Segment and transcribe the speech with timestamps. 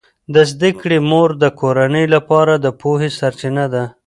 [0.33, 3.83] د زده کړې مور د کورنۍ لپاره د پوهې سرچینه ده.